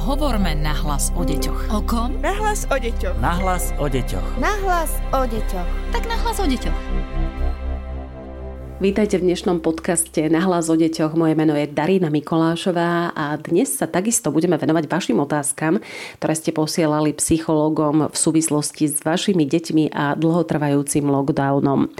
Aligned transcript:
Hovorme 0.00 0.56
nahlas 0.56 1.12
o 1.12 1.20
deťoch. 1.28 1.76
O 1.76 1.84
kom? 1.84 2.16
Nahlas 2.24 2.64
o 2.72 2.76
deťoch. 2.80 3.20
Nahlas 3.20 3.76
o 3.76 3.84
deťoch. 3.84 4.40
Nahlas 4.40 4.96
o 5.12 5.28
deťoch. 5.28 5.68
Tak 5.92 6.08
nahlas 6.08 6.40
o 6.40 6.48
deťoch. 6.48 6.78
Vítajte 8.80 9.20
v 9.20 9.28
dnešnom 9.28 9.60
podcaste 9.60 10.24
Nahlas 10.32 10.72
o 10.72 10.76
deťoch. 10.80 11.12
Moje 11.12 11.36
meno 11.36 11.52
je 11.52 11.68
Darina 11.68 12.08
Mikolášová 12.08 13.12
a 13.12 13.36
dnes 13.44 13.76
sa 13.76 13.84
takisto 13.84 14.32
budeme 14.32 14.56
venovať 14.56 14.88
vašim 14.88 15.20
otázkam, 15.20 15.84
ktoré 16.16 16.32
ste 16.32 16.56
posielali 16.56 17.12
psychológom 17.12 18.08
v 18.08 18.16
súvislosti 18.16 18.88
s 18.88 19.04
vašimi 19.04 19.44
deťmi 19.44 19.92
a 19.92 20.16
dlhotrvajúcim 20.16 21.04
lockdownom. 21.12 21.92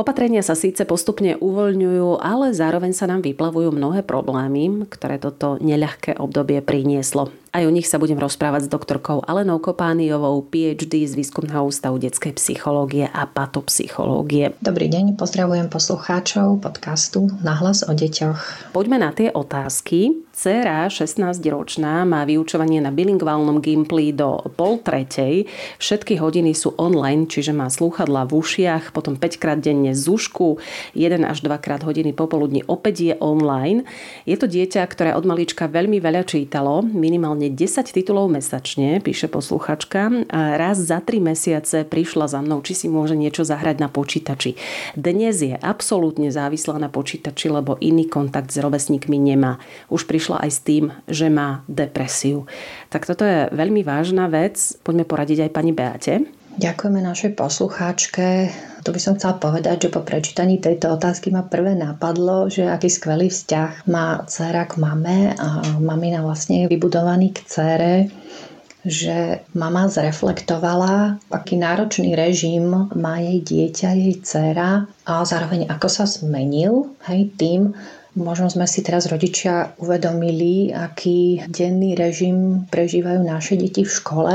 Opatrenia 0.00 0.40
sa 0.40 0.56
síce 0.56 0.88
postupne 0.88 1.36
uvoľňujú, 1.36 2.24
ale 2.24 2.56
zároveň 2.56 2.96
sa 2.96 3.04
nám 3.04 3.20
vyplavujú 3.20 3.68
mnohé 3.68 4.00
problémy, 4.00 4.88
ktoré 4.88 5.20
toto 5.20 5.60
neľahké 5.60 6.16
obdobie 6.16 6.64
prinieslo. 6.64 7.28
Aj 7.50 7.66
o 7.66 7.74
nich 7.74 7.90
sa 7.90 7.98
budem 7.98 8.14
rozprávať 8.14 8.66
s 8.66 8.72
doktorkou 8.72 9.26
Alenou 9.26 9.58
Kopániovou, 9.58 10.38
PhD 10.46 11.02
z 11.02 11.18
Výskumného 11.18 11.66
ústavu 11.66 11.98
detskej 11.98 12.38
psychológie 12.38 13.10
a 13.10 13.26
patopsychológie. 13.26 14.54
Dobrý 14.62 14.86
deň, 14.86 15.18
pozdravujem 15.18 15.66
poslucháčov 15.66 16.62
podcastu 16.62 17.26
Nahlas 17.42 17.82
o 17.82 17.90
deťoch. 17.90 18.70
Poďme 18.70 19.02
na 19.02 19.10
tie 19.10 19.34
otázky. 19.34 20.30
Cera, 20.30 20.86
16-ročná, 20.86 22.06
má 22.06 22.22
vyučovanie 22.22 22.78
na 22.78 22.94
bilingválnom 22.94 23.58
Gimply 23.58 24.14
do 24.14 24.40
pol 24.54 24.78
tretej. 24.80 25.50
Všetky 25.76 26.22
hodiny 26.22 26.54
sú 26.54 26.72
online, 26.78 27.26
čiže 27.26 27.50
má 27.52 27.66
slúchadla 27.66 28.30
v 28.30 28.38
ušiach, 28.38 28.94
potom 28.94 29.18
5 29.18 29.42
krát 29.42 29.58
denne 29.58 29.92
z 29.92 30.06
ušku, 30.06 30.62
1 30.96 31.26
až 31.26 31.44
2 31.44 31.50
krát 31.60 31.82
hodiny 31.82 32.14
popoludní 32.14 32.62
opäť 32.70 33.12
je 33.12 33.14
online. 33.20 33.84
Je 34.22 34.38
to 34.38 34.46
dieťa, 34.48 34.86
ktoré 34.86 35.12
od 35.12 35.26
malička 35.26 35.68
veľmi 35.68 35.98
veľa 35.98 36.22
čítalo, 36.24 36.80
minimálne 36.86 37.39
10 37.48 37.94
titulov 37.94 38.28
mesačne, 38.28 39.00
píše 39.00 39.30
posluchačka. 39.30 40.28
Raz 40.34 40.76
za 40.82 41.00
3 41.00 41.22
mesiace 41.22 41.88
prišla 41.88 42.26
za 42.28 42.44
mnou, 42.44 42.60
či 42.60 42.74
si 42.74 42.86
môže 42.92 43.16
niečo 43.16 43.46
zahrať 43.46 43.80
na 43.80 43.88
počítači. 43.88 44.58
Dnes 44.98 45.40
je 45.40 45.54
absolútne 45.54 46.28
závislá 46.28 46.76
na 46.76 46.90
počítači, 46.90 47.48
lebo 47.48 47.78
iný 47.78 48.10
kontakt 48.10 48.50
s 48.50 48.58
rovesníkmi 48.58 49.16
nemá. 49.16 49.62
Už 49.88 50.10
prišla 50.10 50.42
aj 50.42 50.50
s 50.50 50.60
tým, 50.60 50.84
že 51.06 51.30
má 51.30 51.62
depresiu. 51.70 52.50
Tak 52.90 53.06
toto 53.06 53.22
je 53.22 53.46
veľmi 53.54 53.86
vážna 53.86 54.26
vec. 54.26 54.58
Poďme 54.82 55.06
poradiť 55.06 55.46
aj 55.46 55.54
pani 55.54 55.70
Beate. 55.70 56.39
Ďakujeme 56.58 56.98
našej 57.04 57.38
poslucháčke. 57.38 58.50
Tu 58.80 58.88
by 58.90 59.00
som 59.02 59.14
chcela 59.14 59.38
povedať, 59.38 59.86
že 59.86 59.94
po 59.94 60.02
prečítaní 60.02 60.58
tejto 60.58 60.98
otázky 60.98 61.30
ma 61.30 61.46
prvé 61.46 61.78
napadlo, 61.78 62.50
že 62.50 62.66
aký 62.66 62.90
skvelý 62.90 63.30
vzťah 63.30 63.86
má 63.86 64.26
dcera 64.26 64.66
k 64.66 64.80
mame 64.82 65.36
a 65.36 65.62
mamina 65.78 66.24
vlastne 66.24 66.64
je 66.64 66.70
vybudovaný 66.72 67.30
k 67.36 67.38
dcere 67.46 67.94
že 68.80 69.44
mama 69.52 69.92
zreflektovala, 69.92 71.20
aký 71.28 71.60
náročný 71.60 72.16
režim 72.16 72.88
má 72.96 73.20
jej 73.20 73.44
dieťa, 73.44 73.88
jej 73.92 74.16
dcera 74.24 74.88
a 75.04 75.20
zároveň 75.20 75.68
ako 75.68 75.88
sa 75.92 76.08
zmenil 76.08 76.88
hej, 77.04 77.28
tým, 77.36 77.76
Možno 78.10 78.50
sme 78.50 78.66
si 78.66 78.82
teraz 78.82 79.06
rodičia 79.06 79.70
uvedomili, 79.78 80.74
aký 80.74 81.46
denný 81.46 81.94
režim 81.94 82.66
prežívajú 82.66 83.22
naše 83.22 83.54
deti 83.54 83.86
v 83.86 83.94
škole, 83.94 84.34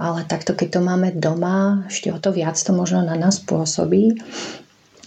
ale 0.00 0.24
takto 0.24 0.56
keď 0.56 0.68
to 0.72 0.80
máme 0.80 1.12
doma, 1.12 1.84
ešte 1.92 2.08
o 2.08 2.18
to 2.18 2.32
viac 2.32 2.56
to 2.56 2.72
možno 2.72 3.04
na 3.04 3.14
nás 3.14 3.36
pôsobí 3.38 4.16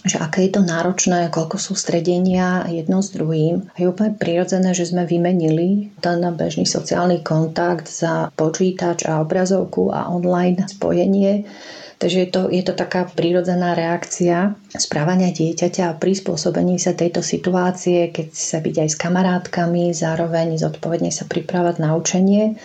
že 0.04 0.20
aké 0.20 0.44
je 0.44 0.60
to 0.60 0.60
náročné, 0.60 1.32
koľko 1.32 1.56
sú 1.56 1.72
stredenia 1.72 2.68
jedno 2.68 3.00
s 3.00 3.16
druhým. 3.16 3.72
Je 3.72 3.88
úplne 3.88 4.12
prirodzené, 4.12 4.76
že 4.76 4.92
sme 4.92 5.08
vymenili 5.08 5.96
ten 6.04 6.20
bežný 6.36 6.68
sociálny 6.68 7.24
kontakt 7.24 7.88
za 7.88 8.28
počítač 8.36 9.08
a 9.08 9.24
obrazovku 9.24 9.88
a 9.88 10.12
online 10.12 10.68
spojenie 10.68 11.48
Takže 11.98 12.18
je 12.20 12.28
to, 12.28 12.42
je 12.52 12.62
to 12.66 12.74
taká 12.76 13.06
prírodzená 13.08 13.72
reakcia 13.72 14.58
správania 14.74 15.32
dieťaťa 15.32 15.94
a 15.94 15.96
prispôsobení 15.96 16.76
sa 16.76 16.92
tejto 16.92 17.22
situácie, 17.22 18.10
keď 18.10 18.28
sa 18.34 18.58
byť 18.58 18.74
aj 18.82 18.88
s 18.92 18.96
kamarátkami, 18.98 19.94
zároveň 19.94 20.58
zodpovedne 20.58 21.14
sa 21.14 21.24
pripravať 21.24 21.80
na 21.80 21.94
učenie 21.94 22.58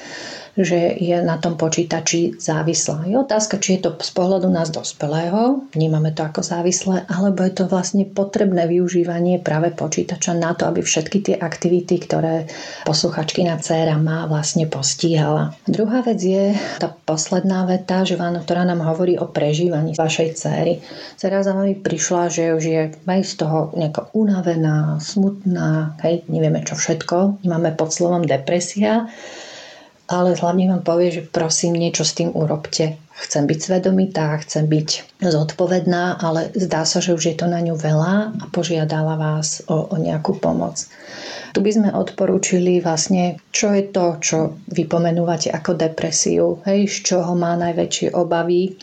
že 0.58 0.98
je 0.98 1.18
na 1.22 1.38
tom 1.38 1.60
počítači 1.60 2.40
závislá. 2.40 3.06
Je 3.06 3.16
otázka, 3.18 3.62
či 3.62 3.78
je 3.78 3.90
to 3.90 3.92
z 4.00 4.12
pohľadu 4.16 4.50
nás 4.50 4.74
dospelého, 4.74 5.68
vnímame 5.74 6.16
to 6.16 6.26
ako 6.26 6.42
závislé, 6.42 7.06
alebo 7.10 7.46
je 7.46 7.54
to 7.54 7.66
vlastne 7.70 8.08
potrebné 8.08 8.66
využívanie 8.66 9.42
práve 9.44 9.74
počítača 9.76 10.34
na 10.34 10.56
to, 10.58 10.66
aby 10.66 10.82
všetky 10.82 11.18
tie 11.22 11.36
aktivity, 11.38 12.02
ktoré 12.02 12.50
posluchačky 12.88 13.46
na 13.46 13.60
dcéra 13.60 14.00
má, 14.00 14.26
vlastne 14.26 14.66
postíhala. 14.66 15.54
Druhá 15.68 16.02
vec 16.02 16.20
je 16.22 16.56
tá 16.82 16.90
posledná 16.90 17.68
veta, 17.70 18.06
že 18.08 18.16
vám, 18.16 18.40
ktorá 18.42 18.66
nám 18.66 18.86
hovorí 18.86 19.20
o 19.20 19.30
prežívaní 19.30 19.94
vašej 19.98 20.30
céry. 20.38 20.80
Cera 21.20 21.44
za 21.44 21.54
vami 21.54 21.76
prišla, 21.76 22.32
že 22.32 22.44
už 22.56 22.64
je 22.64 22.82
aj 23.06 23.22
z 23.26 23.34
toho 23.42 23.74
nejako 23.76 24.12
unavená, 24.16 25.02
smutná, 25.02 25.98
hej, 26.06 26.24
nevieme 26.30 26.62
čo 26.64 26.78
všetko, 26.78 27.44
máme 27.46 27.74
pod 27.76 27.92
slovom 27.92 28.24
depresia 28.24 29.10
ale 30.10 30.34
hlavne 30.34 30.74
vám 30.74 30.82
povie, 30.82 31.14
že 31.14 31.22
prosím, 31.22 31.78
niečo 31.78 32.02
s 32.02 32.18
tým 32.18 32.34
urobte. 32.34 32.98
Chcem 33.20 33.46
byť 33.46 33.60
svedomitá, 33.62 34.34
chcem 34.42 34.66
byť 34.66 35.22
zodpovedná, 35.22 36.18
ale 36.18 36.50
zdá 36.56 36.88
sa, 36.88 36.98
že 37.04 37.14
už 37.14 37.24
je 37.30 37.36
to 37.38 37.46
na 37.46 37.62
ňu 37.62 37.78
veľa 37.78 38.16
a 38.42 38.44
požiadala 38.50 39.20
vás 39.20 39.62
o, 39.70 39.92
o 39.92 39.96
nejakú 40.00 40.40
pomoc. 40.40 40.88
Tu 41.54 41.60
by 41.62 41.70
sme 41.70 41.90
odporúčili 41.92 42.80
vlastne, 42.80 43.38
čo 43.52 43.76
je 43.76 43.92
to, 43.92 44.18
čo 44.24 44.38
vy 44.72 44.88
pomenúvate 44.88 45.52
ako 45.52 45.76
depresiu, 45.76 46.64
hej, 46.66 46.88
z 46.88 46.98
čoho 47.14 47.36
má 47.36 47.60
najväčšie 47.60 48.16
obavy, 48.16 48.80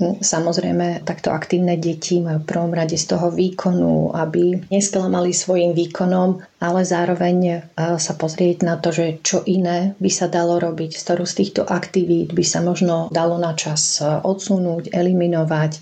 Samozrejme, 0.00 1.04
takto 1.04 1.30
aktívne 1.30 1.76
deti 1.76 2.18
majú 2.24 2.40
v 2.40 2.48
prvom 2.48 2.72
rade 2.72 2.96
z 2.96 3.12
toho 3.12 3.28
výkonu, 3.28 4.16
aby 4.16 4.64
nesklamali 4.72 5.36
svojim 5.36 5.76
výkonom, 5.76 6.40
ale 6.64 6.80
zároveň 6.82 7.38
e, 7.44 7.56
sa 8.00 8.16
pozrieť 8.16 8.64
na 8.64 8.80
to, 8.80 8.88
že 8.88 9.20
čo 9.20 9.44
iné 9.44 9.92
by 10.00 10.10
sa 10.10 10.32
dalo 10.32 10.56
robiť, 10.56 10.96
z 10.96 11.02
ktorú 11.06 11.24
z 11.28 11.34
týchto 11.44 11.62
aktivít 11.68 12.32
by 12.32 12.40
sa 12.40 12.64
možno 12.64 13.12
dalo 13.12 13.36
na 13.36 13.52
čas 13.52 14.00
e, 14.00 14.08
odsunúť, 14.08 14.90
eliminovať 14.90 15.72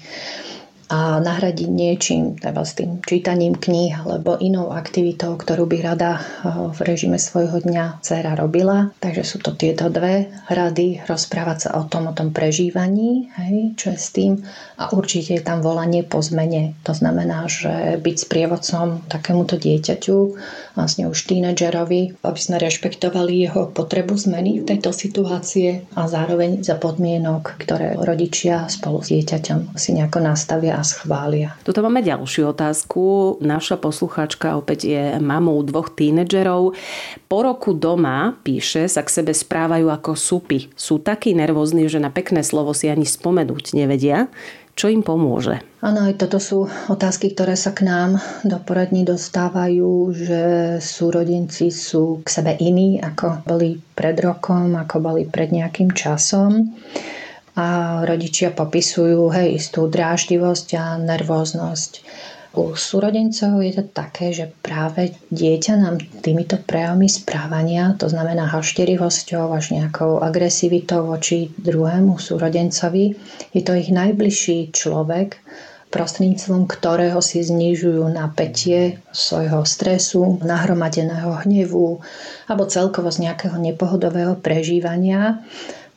a 0.91 1.23
nahradiť 1.23 1.71
niečím, 1.71 2.35
teda 2.35 2.67
s 2.67 2.75
tým 2.75 2.99
čítaním 3.07 3.55
kníh 3.55 3.95
alebo 3.95 4.35
inou 4.43 4.75
aktivitou, 4.75 5.39
ktorú 5.39 5.71
by 5.71 5.79
rada 5.87 6.19
eh, 6.19 6.51
v 6.75 6.79
režime 6.83 7.15
svojho 7.15 7.63
dňa 7.63 8.03
dcera 8.03 8.35
robila. 8.35 8.91
Takže 8.99 9.23
sú 9.23 9.39
to 9.39 9.55
tieto 9.55 9.87
dve 9.87 10.27
rady, 10.51 11.07
rozprávať 11.07 11.71
sa 11.71 11.71
o 11.79 11.87
tom, 11.87 12.11
o 12.11 12.17
tom 12.17 12.35
prežívaní, 12.35 13.31
hej, 13.39 13.79
čo 13.79 13.95
je 13.95 13.99
s 14.03 14.09
tým 14.11 14.43
a 14.81 14.91
určite 14.91 15.39
je 15.39 15.43
tam 15.47 15.63
volanie 15.63 16.03
po 16.03 16.19
zmene. 16.19 16.75
To 16.83 16.91
znamená, 16.91 17.47
že 17.47 18.01
byť 18.03 18.17
sprievodcom 18.27 19.07
takémuto 19.07 19.61
dieťaťu, 19.61 20.19
vlastne 20.75 21.07
už 21.07 21.19
tínedžerovi, 21.31 22.25
aby 22.25 22.41
sme 22.41 22.57
rešpektovali 22.59 23.47
jeho 23.47 23.71
potrebu 23.71 24.19
zmeny 24.19 24.65
v 24.65 24.69
tejto 24.75 24.91
situácie 24.91 25.87
a 25.95 26.11
zároveň 26.11 26.67
za 26.67 26.75
podmienok, 26.81 27.61
ktoré 27.63 27.95
rodičia 27.95 28.67
spolu 28.67 29.05
s 29.05 29.15
dieťaťom 29.15 29.77
si 29.79 29.95
nejako 29.95 30.19
nastavia 30.25 30.80
nás 30.81 30.97
chvália. 30.97 31.53
Tuto 31.61 31.85
máme 31.85 32.01
ďalšiu 32.01 32.57
otázku. 32.57 33.37
Naša 33.45 33.77
poslucháčka 33.77 34.57
opäť 34.57 34.89
je 34.89 35.05
mamou 35.21 35.61
dvoch 35.61 35.93
tínedžerov. 35.93 36.73
Po 37.29 37.39
roku 37.45 37.77
doma, 37.77 38.41
píše, 38.41 38.89
sa 38.89 39.05
k 39.05 39.21
sebe 39.21 39.37
správajú 39.37 39.93
ako 39.93 40.17
supy. 40.17 40.73
Sú 40.73 40.97
takí 41.05 41.37
nervózni, 41.37 41.85
že 41.93 42.01
na 42.01 42.09
pekné 42.09 42.41
slovo 42.41 42.73
si 42.73 42.89
ani 42.89 43.05
spomenúť 43.05 43.77
nevedia. 43.77 44.33
Čo 44.73 44.89
im 44.89 45.05
pomôže? 45.05 45.61
Áno, 45.85 46.09
aj 46.09 46.17
toto 46.17 46.41
sú 46.41 46.65
otázky, 46.89 47.37
ktoré 47.37 47.53
sa 47.53 47.77
k 47.77 47.85
nám 47.85 48.17
do 48.49 48.57
poradní 48.65 49.05
dostávajú, 49.05 50.17
že 50.17 50.43
súrodenci 50.81 51.69
sú 51.69 52.25
k 52.25 52.29
sebe 52.33 52.57
iní, 52.57 52.97
ako 52.97 53.45
boli 53.45 53.77
pred 53.93 54.17
rokom, 54.25 54.73
ako 54.81 54.97
boli 55.05 55.29
pred 55.29 55.53
nejakým 55.53 55.93
časom 55.93 56.73
a 57.57 58.01
rodičia 58.07 58.55
popisujú 58.55 59.31
hej, 59.35 59.59
istú 59.59 59.91
dráždivosť 59.91 60.69
a 60.79 60.85
nervóznosť. 60.99 61.93
U 62.51 62.75
súrodencov 62.75 63.63
je 63.63 63.79
to 63.79 63.85
také, 63.95 64.35
že 64.35 64.51
práve 64.51 65.15
dieťa 65.31 65.75
nám 65.79 66.03
týmito 66.19 66.59
prejavmi 66.59 67.07
správania, 67.07 67.95
to 67.95 68.11
znamená 68.11 68.51
hašterivosťou 68.51 69.55
až 69.55 69.79
nejakou 69.79 70.19
agresivitou 70.19 71.07
voči 71.07 71.55
druhému 71.55 72.19
súrodencovi, 72.19 73.15
je 73.55 73.63
to 73.63 73.79
ich 73.79 73.95
najbližší 73.95 74.75
človek, 74.75 75.39
prostredníctvom 75.95 76.71
ktorého 76.71 77.19
si 77.23 77.43
znižujú 77.43 78.07
napätie 78.11 79.03
svojho 79.15 79.67
stresu, 79.67 80.39
nahromadeného 80.43 81.47
hnevu 81.47 81.99
alebo 82.47 82.67
celkovo 82.67 83.11
z 83.11 83.31
nejakého 83.31 83.59
nepohodového 83.59 84.39
prežívania 84.39 85.43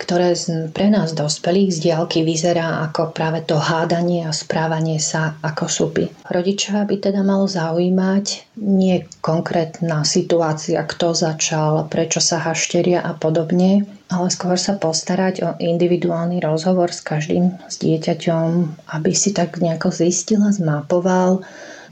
ktoré 0.04 0.36
pre 0.76 0.92
nás 0.92 1.16
dospelých 1.16 1.72
z 1.72 1.78
diálky 1.88 2.28
vyzerá 2.28 2.84
ako 2.84 3.16
práve 3.16 3.40
to 3.48 3.56
hádanie 3.56 4.28
a 4.28 4.36
správanie 4.36 5.00
sa 5.00 5.40
ako 5.40 5.72
supy. 5.72 6.12
Rodiča 6.28 6.84
by 6.84 6.96
teda 7.00 7.24
malo 7.24 7.48
zaujímať 7.48 8.60
nie 8.60 9.08
konkrétna 9.24 10.04
situácia, 10.04 10.84
kto 10.84 11.16
začal, 11.16 11.88
prečo 11.88 12.20
sa 12.20 12.44
hašteria 12.44 13.00
a 13.00 13.16
podobne, 13.16 13.88
ale 14.12 14.28
skôr 14.28 14.60
sa 14.60 14.76
postarať 14.76 15.36
o 15.42 15.50
individuálny 15.58 16.44
rozhovor 16.44 16.92
s 16.92 17.00
každým 17.00 17.56
s 17.72 17.80
dieťaťom, 17.80 18.48
aby 18.92 19.12
si 19.16 19.32
tak 19.32 19.64
nejako 19.64 19.90
zistila, 19.90 20.52
zmapoval, 20.52 21.42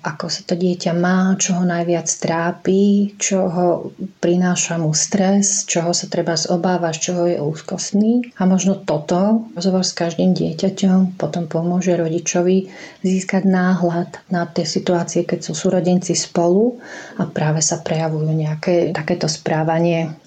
ako 0.02 0.34
sa 0.34 0.42
to 0.50 0.58
dieťa 0.58 0.98
má, 0.98 1.38
čo 1.38 1.62
ho 1.62 1.64
najviac 1.64 2.10
trápi, 2.10 3.14
čo 3.22 3.46
ho 3.46 3.68
prináša 4.18 4.82
mu 4.82 4.98
stres, 4.98 5.70
čoho 5.70 5.94
sa 5.94 6.10
treba 6.10 6.34
zobávať, 6.34 6.94
z 6.98 7.02
čoho 7.06 7.24
je 7.30 7.38
úzkostný. 7.38 8.34
A 8.42 8.50
možno 8.50 8.82
toto, 8.82 9.46
rozhovor 9.54 9.86
s 9.86 9.94
každým 9.94 10.34
dieťaťom, 10.34 11.22
potom 11.22 11.46
pomôže 11.46 11.94
rodičovi 11.94 12.74
získať 13.06 13.46
náhľad 13.46 14.10
na 14.34 14.50
tie 14.50 14.66
situácie, 14.66 15.22
keď 15.22 15.46
sú 15.46 15.54
súrodenci 15.54 16.18
spolu 16.18 16.82
a 17.22 17.30
práve 17.30 17.62
sa 17.62 17.78
prejavujú 17.78 18.34
nejaké 18.34 18.98
takéto 18.98 19.30
správanie, 19.30 20.18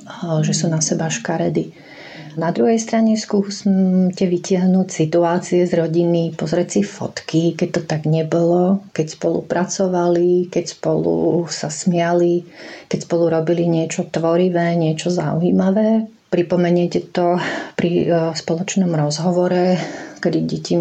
že 0.47 0.55
sú 0.55 0.71
na 0.71 0.79
seba 0.79 1.11
škaredy. 1.11 1.94
Na 2.35 2.51
druhej 2.51 2.83
strane 2.83 3.15
skúste 3.15 4.27
vytiahnuť 4.27 4.89
situácie 4.91 5.63
z 5.71 5.73
rodiny, 5.79 6.35
pozrieť 6.35 6.69
si 6.79 6.83
fotky, 6.83 7.55
keď 7.55 7.69
to 7.79 7.83
tak 7.87 8.11
nebolo, 8.11 8.83
keď 8.91 9.07
spolu 9.15 9.47
pracovali, 9.47 10.51
keď 10.51 10.65
spolu 10.75 11.47
sa 11.47 11.71
smiali, 11.71 12.43
keď 12.91 13.07
spolu 13.07 13.31
robili 13.31 13.71
niečo 13.71 14.11
tvorivé, 14.11 14.75
niečo 14.75 15.15
zaujímavé. 15.15 16.11
Pripomeniete 16.27 17.15
to 17.15 17.39
pri 17.79 17.91
e, 18.03 18.07
spoločnom 18.35 18.91
rozhovore, 18.91 19.79
kedy 20.19 20.39
deti 20.43 20.75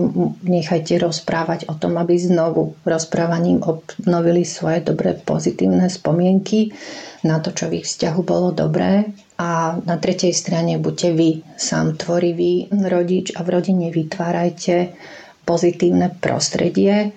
nechajte 0.50 0.98
rozprávať 0.98 1.70
o 1.70 1.78
tom, 1.78 2.02
aby 2.02 2.18
znovu 2.18 2.74
rozprávaním 2.82 3.62
obnovili 3.62 4.42
svoje 4.42 4.82
dobré 4.82 5.14
pozitívne 5.14 5.86
spomienky 5.86 6.74
na 7.22 7.38
to, 7.38 7.54
čo 7.54 7.70
v 7.70 7.86
ich 7.86 7.86
vzťahu 7.86 8.22
bolo 8.26 8.50
dobré 8.50 9.06
a 9.44 9.76
na 9.84 10.00
tretej 10.00 10.32
strane 10.32 10.80
buďte 10.80 11.10
vy 11.12 11.30
sám 11.60 12.00
tvorivý 12.00 12.72
rodič 12.72 13.36
a 13.36 13.44
v 13.44 13.60
rodine 13.60 13.92
vytvárajte 13.92 14.96
pozitívne 15.44 16.16
prostredie. 16.24 17.12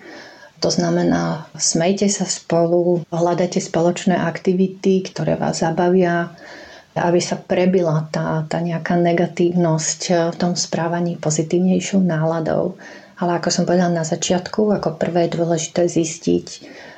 To 0.58 0.66
znamená, 0.66 1.46
smejte 1.54 2.10
sa 2.10 2.26
spolu, 2.26 3.06
hľadajte 3.14 3.62
spoločné 3.62 4.18
aktivity, 4.18 5.06
ktoré 5.06 5.38
vás 5.38 5.62
zabavia, 5.62 6.34
aby 6.98 7.22
sa 7.22 7.38
prebila 7.38 8.10
tá, 8.10 8.42
tá 8.50 8.58
nejaká 8.58 8.98
negatívnosť 8.98 10.34
v 10.34 10.36
tom 10.40 10.58
správaní 10.58 11.14
pozitívnejšou 11.22 12.02
náladou. 12.02 12.74
Ale 13.22 13.38
ako 13.38 13.48
som 13.54 13.64
povedala 13.68 14.02
na 14.02 14.04
začiatku, 14.04 14.74
ako 14.74 14.98
prvé 14.98 15.30
je 15.30 15.38
dôležité 15.38 15.86
zistiť, 15.86 16.46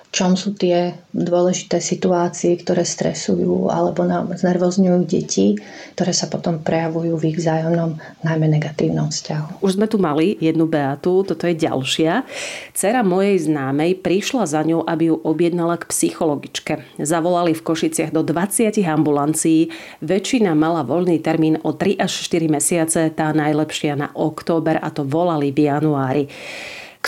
čom 0.08 0.40
sú 0.40 0.56
tie 0.56 0.96
dôležité 1.12 1.84
situácie, 1.84 2.56
ktoré 2.56 2.80
stresujú 2.80 3.68
alebo 3.68 4.08
znervozňujú 4.32 5.00
deti, 5.04 5.60
ktoré 5.92 6.16
sa 6.16 6.32
potom 6.32 6.64
prejavujú 6.64 7.12
v 7.20 7.34
ich 7.34 7.36
vzájomnom, 7.36 8.00
najmä 8.24 8.48
negatívnom 8.48 9.12
vzťahu. 9.12 9.60
Už 9.60 9.76
sme 9.76 9.84
tu 9.84 10.00
mali 10.00 10.40
jednu 10.40 10.64
Beatu, 10.64 11.28
toto 11.28 11.44
je 11.44 11.60
ďalšia. 11.60 12.24
Cera 12.72 13.04
mojej 13.04 13.36
známej 13.52 14.00
prišla 14.00 14.48
za 14.48 14.64
ňou, 14.64 14.88
aby 14.88 15.12
ju 15.12 15.16
objednala 15.20 15.76
k 15.76 15.92
psychologičke. 15.92 16.80
Zavolali 16.96 17.52
v 17.52 17.64
Košiciach 17.68 18.08
do 18.08 18.24
20 18.24 18.80
ambulancií. 18.88 19.68
Väčšina 20.00 20.56
mala 20.56 20.88
voľný 20.88 21.20
termín 21.20 21.60
o 21.60 21.76
3 21.76 22.00
až 22.00 22.12
4 22.32 22.48
mesiace, 22.48 23.12
tá 23.12 23.28
najlepšia 23.36 23.92
na 23.92 24.08
október 24.16 24.80
a 24.80 24.88
to 24.88 25.04
volali 25.04 25.52
v 25.52 25.68
januári. 25.68 26.24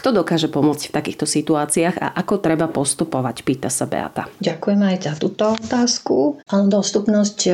Kto 0.01 0.17
dokáže 0.17 0.49
pomôcť 0.49 0.89
v 0.89 0.97
takýchto 0.97 1.29
situáciách 1.29 2.01
a 2.01 2.17
ako 2.17 2.41
treba 2.41 2.73
postupovať, 2.73 3.45
pýta 3.45 3.69
sa 3.69 3.85
Beata. 3.85 4.33
Ďakujem 4.41 4.81
aj 4.81 4.97
za 5.05 5.15
túto 5.21 5.53
otázku. 5.53 6.41
Dostupnosť 6.49 7.39
e, 7.45 7.53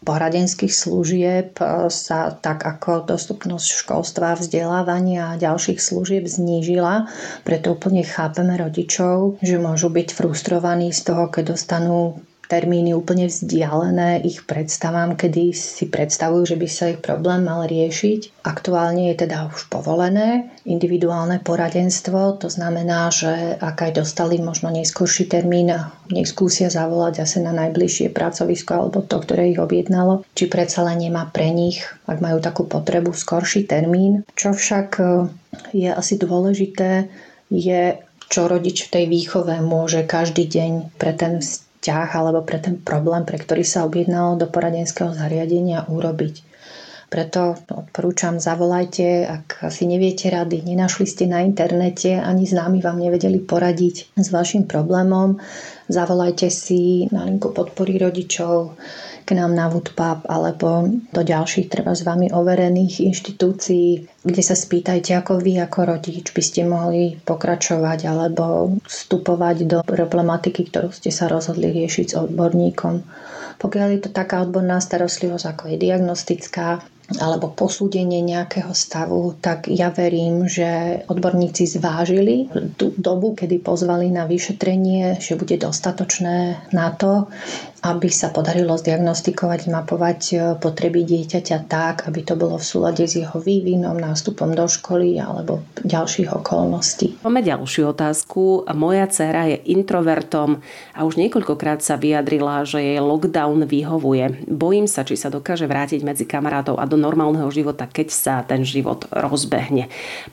poradenských 0.00 0.72
služieb 0.72 1.60
e, 1.60 1.92
sa 1.92 2.32
tak 2.32 2.64
ako 2.64 3.12
dostupnosť 3.12 3.84
školstva, 3.84 4.40
vzdelávania 4.40 5.36
a 5.36 5.40
ďalších 5.44 5.76
služieb 5.76 6.24
znížila. 6.24 7.04
Preto 7.44 7.76
úplne 7.76 8.00
chápeme 8.00 8.56
rodičov, 8.56 9.36
že 9.44 9.60
môžu 9.60 9.92
byť 9.92 10.08
frustrovaní 10.16 10.88
z 10.96 11.12
toho, 11.12 11.28
keď 11.28 11.52
dostanú 11.52 12.16
termíny 12.48 12.96
úplne 12.96 13.28
vzdialené 13.28 14.24
ich 14.24 14.48
predstavám, 14.48 15.14
kedy 15.14 15.52
si 15.52 15.84
predstavujú, 15.86 16.56
že 16.56 16.56
by 16.56 16.68
sa 16.68 16.84
ich 16.90 17.00
problém 17.04 17.44
mal 17.44 17.68
riešiť. 17.68 18.42
Aktuálne 18.48 19.12
je 19.12 19.28
teda 19.28 19.52
už 19.52 19.68
povolené 19.68 20.48
individuálne 20.64 21.44
poradenstvo, 21.44 22.40
to 22.40 22.48
znamená, 22.48 23.12
že 23.12 23.60
ak 23.60 23.92
aj 23.92 23.92
dostali 24.00 24.40
možno 24.40 24.72
neskôrší 24.72 25.28
termín, 25.28 25.68
nech 26.08 26.28
skúsia 26.28 26.72
zavolať 26.72 27.24
zase 27.24 27.44
na 27.44 27.52
najbližšie 27.52 28.08
pracovisko 28.16 28.72
alebo 28.72 29.04
to, 29.04 29.20
ktoré 29.20 29.52
ich 29.52 29.60
objednalo, 29.60 30.24
či 30.32 30.48
predsa 30.48 30.88
len 30.88 31.04
nemá 31.04 31.28
pre 31.28 31.52
nich, 31.52 31.84
ak 32.08 32.24
majú 32.24 32.40
takú 32.40 32.64
potrebu, 32.64 33.12
skorší 33.12 33.68
termín. 33.68 34.24
Čo 34.32 34.56
však 34.56 34.88
e, 34.96 35.04
je 35.76 35.90
asi 35.92 36.16
dôležité, 36.16 37.12
je 37.52 38.00
čo 38.28 38.44
rodič 38.44 38.84
v 38.88 38.92
tej 38.92 39.04
výchove 39.08 39.56
môže 39.64 40.04
každý 40.04 40.44
deň 40.44 41.00
pre 41.00 41.16
ten 41.16 41.40
ťah 41.88 42.12
alebo 42.12 42.44
pre 42.44 42.60
ten 42.60 42.76
problém, 42.76 43.24
pre 43.24 43.40
ktorý 43.40 43.64
sa 43.64 43.88
objednalo 43.88 44.36
do 44.36 44.44
poradenského 44.52 45.16
zariadenia 45.16 45.88
urobiť. 45.88 46.44
Preto 47.08 47.56
odporúčam, 47.72 48.36
zavolajte, 48.36 49.24
ak 49.24 49.72
si 49.72 49.88
neviete 49.88 50.28
rady, 50.28 50.60
nenašli 50.60 51.08
ste 51.08 51.24
na 51.24 51.40
internete, 51.40 52.12
ani 52.20 52.44
známi 52.44 52.84
vám 52.84 53.00
nevedeli 53.00 53.40
poradiť 53.40 54.12
s 54.12 54.28
vašim 54.28 54.68
problémom, 54.68 55.40
zavolajte 55.88 56.52
si 56.52 57.08
na 57.08 57.24
linku 57.24 57.48
podpory 57.56 57.96
rodičov, 57.96 58.76
k 59.28 59.36
nám 59.36 59.52
na 59.52 59.68
Woodpub 59.68 60.24
alebo 60.24 60.88
do 61.12 61.20
ďalších 61.20 61.68
treba 61.68 61.92
s 61.92 62.00
vami 62.00 62.32
overených 62.32 63.04
inštitúcií, 63.12 64.08
kde 64.24 64.42
sa 64.42 64.56
spýtajte, 64.56 65.12
ako 65.20 65.44
vy 65.44 65.60
ako 65.60 65.84
rodič 65.84 66.32
by 66.32 66.40
ste 66.40 66.64
mohli 66.64 67.20
pokračovať 67.20 68.08
alebo 68.08 68.72
vstupovať 68.88 69.56
do 69.68 69.78
problematiky, 69.84 70.72
ktorú 70.72 70.88
ste 70.88 71.12
sa 71.12 71.28
rozhodli 71.28 71.68
riešiť 71.68 72.06
s 72.08 72.16
odborníkom. 72.16 73.04
Pokiaľ 73.60 73.88
je 73.92 74.00
to 74.08 74.10
taká 74.16 74.40
odborná 74.40 74.80
starostlivosť, 74.80 75.44
ako 75.44 75.64
je 75.68 75.76
diagnostická, 75.76 76.80
alebo 77.16 77.48
posúdenie 77.48 78.20
nejakého 78.20 78.76
stavu, 78.76 79.32
tak 79.40 79.72
ja 79.72 79.88
verím, 79.88 80.44
že 80.44 81.00
odborníci 81.08 81.64
zvážili 81.64 82.52
tú 82.76 82.92
dobu, 83.00 83.32
kedy 83.32 83.64
pozvali 83.64 84.12
na 84.12 84.28
vyšetrenie, 84.28 85.16
že 85.16 85.40
bude 85.40 85.56
dostatočné 85.56 86.68
na 86.76 86.92
to, 86.92 87.32
aby 87.82 88.10
sa 88.10 88.34
podarilo 88.34 88.74
zdiagnostikovať, 88.74 89.60
mapovať 89.70 90.20
e, 90.30 90.36
potreby 90.58 91.06
dieťaťa 91.06 91.70
tak, 91.70 92.06
aby 92.10 92.26
to 92.26 92.34
bolo 92.34 92.58
v 92.58 92.66
súlade 92.66 93.04
s 93.06 93.14
jeho 93.14 93.38
vývinom, 93.38 93.94
nástupom 93.94 94.50
do 94.54 94.66
školy 94.66 95.18
alebo 95.18 95.62
ďalších 95.86 96.34
okolností. 96.34 97.22
Máme 97.22 97.42
ďalšiu 97.42 97.94
otázku. 97.94 98.66
Moja 98.74 99.06
dcéra 99.06 99.50
je 99.50 99.58
introvertom 99.70 100.62
a 100.94 101.06
už 101.06 101.18
niekoľkokrát 101.18 101.82
sa 101.84 101.94
vyjadrila, 101.94 102.66
že 102.66 102.82
jej 102.82 102.98
lockdown 102.98 103.66
vyhovuje. 103.66 104.48
Bojím 104.50 104.90
sa, 104.90 105.06
či 105.06 105.14
sa 105.14 105.30
dokáže 105.30 105.70
vrátiť 105.70 106.02
medzi 106.02 106.24
kamarátov 106.26 106.78
a 106.78 106.84
do 106.86 106.98
normálneho 106.98 107.50
života, 107.52 107.86
keď 107.86 108.08
sa 108.10 108.34
ten 108.42 108.66
život 108.66 109.06
rozbehne. 109.12 109.90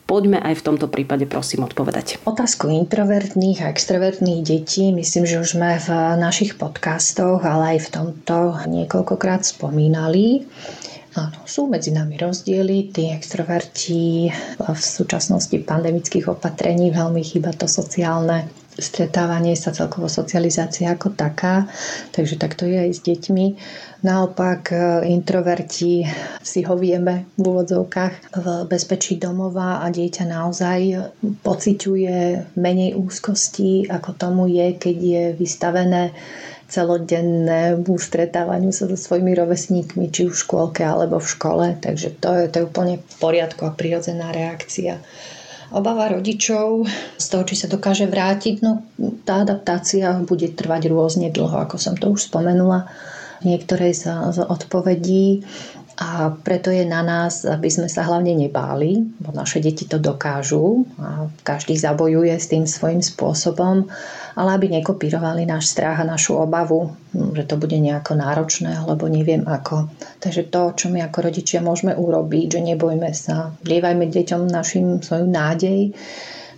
Poďme 0.10 0.42
aj 0.42 0.62
v 0.62 0.66
tomto 0.66 0.88
prípade 0.90 1.26
prosím 1.30 1.66
odpovedať. 1.66 2.22
Otázku 2.26 2.70
introvertných 2.72 3.66
a 3.66 3.70
extrovertných 3.70 4.42
detí 4.46 4.94
myslím, 4.94 5.24
že 5.26 5.42
už 5.42 5.50
sme 5.58 5.78
v 5.82 5.90
našich 6.16 6.56
podcastoch, 6.56 7.35
ale 7.44 7.78
aj 7.78 7.90
v 7.90 7.92
tomto 7.92 8.38
niekoľkokrát 8.70 9.44
spomínali. 9.44 10.46
Áno, 11.16 11.48
sú 11.48 11.72
medzi 11.72 11.96
nami 11.96 12.20
rozdiely. 12.20 12.92
Tí 12.92 13.08
extroverti 13.08 14.28
v 14.60 14.80
súčasnosti 14.80 15.56
pandemických 15.56 16.28
opatrení 16.28 16.92
veľmi 16.92 17.24
chýba 17.24 17.56
to 17.56 17.72
sociálne 17.72 18.52
stretávanie 18.76 19.56
sa, 19.56 19.72
celkovo 19.72 20.12
socializácia 20.12 20.92
ako 20.92 21.16
taká. 21.16 21.68
Takže 22.12 22.36
takto 22.36 22.68
je 22.68 22.76
aj 22.76 22.92
s 22.92 23.02
deťmi. 23.08 23.46
Naopak 24.04 24.76
e, 24.76 24.78
introverti 25.16 26.04
si 26.44 26.60
ho 26.68 26.76
vieme 26.76 27.32
v 27.40 27.44
úvodzovkách 27.48 28.36
v 28.36 28.48
bezpečí 28.68 29.16
domova 29.16 29.82
a 29.82 29.88
dieťa 29.90 30.24
naozaj 30.28 30.80
pociťuje 31.42 32.54
menej 32.60 33.00
úzkosti, 33.00 33.88
ako 33.88 34.12
tomu 34.20 34.44
je, 34.52 34.76
keď 34.76 34.98
je 35.00 35.24
vystavené 35.40 36.12
celodennému 36.66 37.94
stretávaniu 37.98 38.74
sa 38.74 38.90
so 38.90 38.98
svojimi 38.98 39.38
rovesníkmi, 39.38 40.10
či 40.10 40.26
v 40.26 40.34
škôlke 40.34 40.82
alebo 40.82 41.22
v 41.22 41.32
škole. 41.32 41.66
Takže 41.78 42.18
to 42.18 42.30
je, 42.34 42.44
to 42.50 42.56
je 42.62 42.68
úplne 42.68 42.96
v 43.00 43.16
poriadku 43.22 43.70
a 43.70 43.76
prirodzená 43.76 44.34
reakcia 44.34 44.98
obava 45.74 46.08
rodičov 46.08 46.86
z 47.18 47.26
toho, 47.26 47.44
či 47.44 47.56
sa 47.58 47.68
dokáže 47.68 48.06
vrátiť, 48.06 48.62
no 48.62 48.86
tá 49.26 49.42
adaptácia 49.42 50.14
bude 50.22 50.54
trvať 50.54 50.88
rôzne 50.94 51.34
dlho, 51.34 51.58
ako 51.58 51.76
som 51.82 51.98
to 51.98 52.14
už 52.14 52.30
spomenula 52.30 52.86
v 53.42 53.56
niektorej 53.56 53.92
z, 53.98 54.04
z 54.36 54.40
odpovedí. 54.46 55.44
A 55.96 56.28
preto 56.44 56.76
je 56.76 56.84
na 56.84 57.00
nás, 57.00 57.48
aby 57.48 57.72
sme 57.72 57.88
sa 57.88 58.04
hlavne 58.04 58.36
nebáli, 58.36 59.00
bo 59.16 59.32
naše 59.32 59.64
deti 59.64 59.88
to 59.88 59.96
dokážu 59.96 60.84
a 61.00 61.32
každý 61.40 61.80
zabojuje 61.80 62.36
s 62.36 62.52
tým 62.52 62.68
svojím 62.68 63.00
spôsobom, 63.00 63.88
ale 64.36 64.50
aby 64.60 64.68
nekopírovali 64.68 65.48
náš 65.48 65.72
strach 65.72 66.04
a 66.04 66.06
našu 66.08 66.36
obavu, 66.36 66.92
že 67.16 67.48
to 67.48 67.56
bude 67.56 67.76
nejako 67.76 68.20
náročné, 68.20 68.76
alebo 68.76 69.08
neviem 69.08 69.48
ako. 69.48 69.88
Takže 70.20 70.52
to, 70.52 70.76
čo 70.76 70.92
my 70.92 71.08
ako 71.08 71.32
rodičia 71.32 71.64
môžeme 71.64 71.96
urobiť, 71.96 72.60
že 72.60 72.62
nebojme 72.76 73.10
sa, 73.16 73.56
vlievajme 73.64 74.12
deťom 74.12 74.52
našim 74.52 75.00
svoju 75.00 75.28
nádej, 75.32 75.96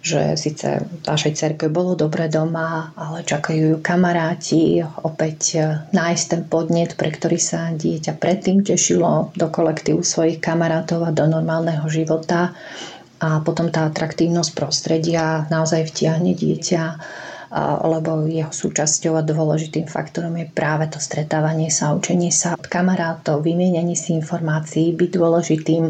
že 0.07 0.39
síce 0.39 0.87
vašej 1.03 1.33
cerke 1.35 1.65
bolo 1.67 1.97
dobre 1.97 2.31
doma, 2.31 2.95
ale 2.95 3.27
čakajú 3.27 3.61
ju 3.75 3.77
kamaráti, 3.83 4.79
opäť 5.03 5.39
e, 5.57 5.59
nájsť 5.91 6.25
ten 6.31 6.41
podnet, 6.47 6.95
pre 6.95 7.11
ktorý 7.11 7.35
sa 7.35 7.73
dieťa 7.75 8.15
predtým 8.15 8.63
tešilo 8.63 9.35
do 9.35 9.47
kolektívu 9.51 9.99
svojich 10.05 10.39
kamarátov 10.39 11.03
a 11.03 11.11
do 11.11 11.27
normálneho 11.27 11.83
života 11.91 12.55
a 13.17 13.41
potom 13.41 13.73
tá 13.73 13.89
atraktívnosť 13.89 14.51
prostredia 14.53 15.49
naozaj 15.49 15.89
vtiahne 15.89 16.37
dieťa 16.37 16.83
lebo 17.83 18.27
jeho 18.27 18.51
súčasťou 18.51 19.15
a 19.15 19.23
dôležitým 19.23 19.87
faktorom 19.87 20.35
je 20.35 20.51
práve 20.51 20.91
to 20.91 20.99
stretávanie 20.99 21.71
sa, 21.71 21.95
učenie 21.95 22.31
sa 22.31 22.59
od 22.59 22.67
kamarátov, 22.67 23.39
vymienenie 23.39 23.95
si 23.95 24.15
informácií, 24.15 24.91
byť 24.91 25.09
dôležitým 25.15 25.83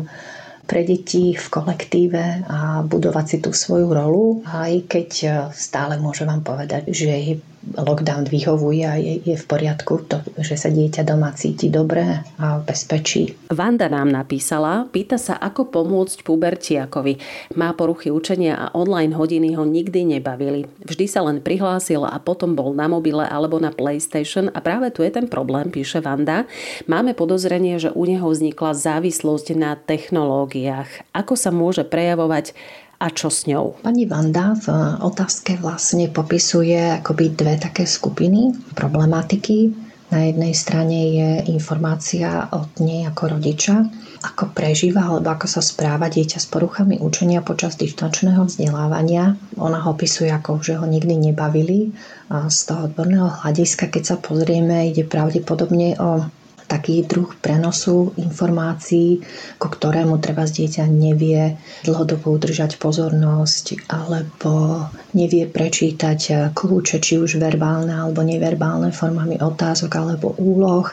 pre 0.68 0.84
deti 0.84 1.32
v 1.32 1.48
kolektíve 1.48 2.44
a 2.46 2.84
budovať 2.84 3.26
si 3.26 3.38
tú 3.40 3.56
svoju 3.56 3.88
rolu, 3.88 4.44
aj 4.44 4.86
keď 4.86 5.10
stále 5.56 5.96
môžem 5.96 6.28
vám 6.28 6.44
povedať, 6.44 6.92
že 6.92 7.08
je 7.08 7.34
lockdown 7.76 8.24
vyhovuje 8.30 8.84
a 8.88 8.96
je, 8.96 9.20
je 9.24 9.36
v 9.36 9.46
poriadku, 9.46 10.08
to, 10.08 10.24
že 10.40 10.56
sa 10.56 10.70
dieťa 10.72 11.04
doma 11.04 11.36
cíti 11.36 11.68
dobre 11.68 12.24
a 12.40 12.62
bezpečí. 12.64 13.36
Vanda 13.52 13.92
nám 13.92 14.08
napísala, 14.14 14.88
pýta 14.88 15.20
sa, 15.20 15.36
ako 15.36 15.68
pomôcť 15.68 16.24
pubertiakovi. 16.24 17.20
Má 17.60 17.76
poruchy 17.76 18.14
učenia 18.14 18.56
a 18.56 18.66
online 18.78 19.18
hodiny 19.18 19.58
ho 19.60 19.68
nikdy 19.68 20.18
nebavili. 20.18 20.70
Vždy 20.86 21.06
sa 21.10 21.26
len 21.28 21.44
prihlásil 21.44 22.08
a 22.08 22.16
potom 22.22 22.56
bol 22.56 22.72
na 22.72 22.88
mobile 22.88 23.26
alebo 23.28 23.60
na 23.60 23.74
PlayStation 23.74 24.48
a 24.54 24.60
práve 24.64 24.94
tu 24.94 25.04
je 25.04 25.12
ten 25.12 25.28
problém, 25.28 25.68
píše 25.68 26.00
Vanda. 26.00 26.48
Máme 26.88 27.18
podozrenie, 27.18 27.82
že 27.82 27.92
u 27.92 28.08
neho 28.08 28.28
vznikla 28.30 28.78
závislosť 28.78 29.48
na 29.58 29.76
technológiách. 29.76 30.88
Ako 31.12 31.34
sa 31.34 31.50
môže 31.50 31.84
prejavovať 31.84 32.54
a 32.98 33.08
čo 33.14 33.30
s 33.30 33.46
ňou? 33.46 33.78
Pani 33.86 34.10
Vanda 34.10 34.58
v 34.58 34.68
otázke 35.06 35.62
vlastne 35.62 36.10
popisuje 36.10 36.98
akoby 36.98 37.38
dve 37.38 37.56
také 37.62 37.86
skupiny 37.86 38.58
problematiky. 38.74 39.70
Na 40.08 40.24
jednej 40.24 40.56
strane 40.56 41.00
je 41.14 41.30
informácia 41.52 42.48
od 42.56 42.80
nej 42.80 43.04
ako 43.06 43.38
rodiča, 43.38 43.86
ako 44.24 44.56
prežíva 44.56 45.04
alebo 45.04 45.30
ako 45.30 45.46
sa 45.46 45.62
správa 45.62 46.08
dieťa 46.08 46.40
s 46.42 46.48
poruchami 46.48 46.98
učenia 46.98 47.44
počas 47.44 47.76
dištančného 47.76 48.48
vzdelávania. 48.48 49.36
Ona 49.60 49.84
ho 49.84 49.94
opisuje 49.94 50.32
ako, 50.32 50.64
že 50.64 50.80
ho 50.80 50.88
nikdy 50.88 51.32
nebavili. 51.32 51.92
A 52.32 52.48
z 52.48 52.60
toho 52.72 52.88
odborného 52.88 53.30
hľadiska, 53.30 53.92
keď 53.92 54.04
sa 54.04 54.18
pozrieme, 54.18 54.90
ide 54.90 55.04
pravdepodobne 55.04 56.00
o 56.00 56.24
taký 56.68 57.08
druh 57.08 57.32
prenosu 57.40 58.12
informácií, 58.20 59.24
ku 59.56 59.68
ktorému 59.72 60.20
treba 60.20 60.44
z 60.44 60.64
dieťa 60.64 60.84
nevie 60.92 61.56
dlhodobo 61.88 62.36
udržať 62.36 62.76
pozornosť 62.78 63.88
alebo 63.88 64.86
nevie 65.16 65.48
prečítať 65.48 66.52
kľúče, 66.52 67.00
či 67.00 67.18
už 67.18 67.40
verbálne 67.40 67.96
alebo 67.96 68.22
neverbálne 68.22 68.92
formami 68.92 69.40
otázok 69.40 69.92
alebo 69.96 70.36
úloh 70.38 70.92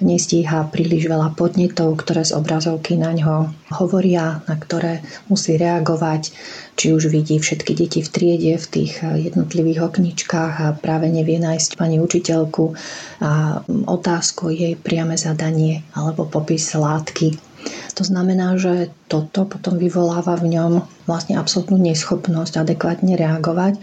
nestíha 0.00 0.68
príliš 0.72 1.06
veľa 1.06 1.36
podnetov, 1.36 2.00
ktoré 2.00 2.24
z 2.24 2.36
obrazovky 2.36 2.96
na 2.96 3.12
ňo 3.12 3.52
hovoria, 3.76 4.42
na 4.48 4.56
ktoré 4.56 5.04
musí 5.28 5.60
reagovať, 5.60 6.32
či 6.74 6.96
už 6.96 7.12
vidí 7.12 7.36
všetky 7.36 7.72
deti 7.76 8.00
v 8.00 8.08
triede 8.08 8.52
v 8.56 8.66
tých 8.66 9.04
jednotlivých 9.04 9.92
okničkách 9.92 10.54
a 10.60 10.66
práve 10.76 11.12
nevie 11.12 11.36
nájsť 11.36 11.76
pani 11.76 12.00
učiteľku. 12.00 12.72
A 13.20 13.60
otázku 13.68 14.48
jej 14.48 14.74
priame 14.74 15.20
zadanie 15.20 15.84
alebo 15.92 16.24
popis 16.24 16.72
látky. 16.72 17.36
To 18.00 18.02
znamená, 18.08 18.56
že 18.56 18.88
toto 19.12 19.44
potom 19.44 19.76
vyvoláva 19.76 20.32
v 20.40 20.56
ňom 20.56 20.72
vlastne 21.04 21.36
absolútnu 21.36 21.76
neschopnosť 21.76 22.64
adekvátne 22.64 23.12
reagovať 23.20 23.76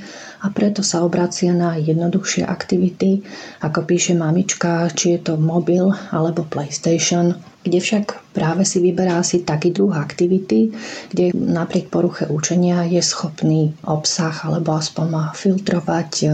a 0.48 0.56
preto 0.56 0.80
sa 0.80 1.04
obracia 1.04 1.52
na 1.52 1.76
jednoduchšie 1.76 2.48
aktivity, 2.48 3.20
ako 3.60 3.84
píše 3.84 4.16
mamička, 4.16 4.88
či 4.96 5.20
je 5.20 5.28
to 5.28 5.34
mobil 5.36 5.92
alebo 6.16 6.48
PlayStation, 6.48 7.36
kde 7.68 7.84
však 7.84 8.32
práve 8.32 8.64
si 8.64 8.80
vyberá 8.80 9.20
si 9.28 9.44
taký 9.44 9.76
druh 9.76 9.92
aktivity, 9.92 10.72
kde 11.12 11.36
napriek 11.36 11.92
poruche 11.92 12.24
učenia 12.32 12.88
je 12.88 13.04
schopný 13.04 13.76
obsah 13.84 14.32
alebo 14.48 14.72
aspoň 14.80 15.36
filtrovať, 15.36 16.12
e, 16.24 16.28